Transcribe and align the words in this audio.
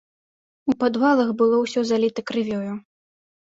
У 0.73 0.75
падвалах 0.83 1.29
было 1.43 1.61
ўсё 1.65 1.85
заліта 1.91 2.21
крывёю. 2.33 2.73